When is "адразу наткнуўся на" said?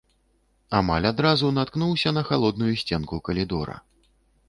1.11-2.25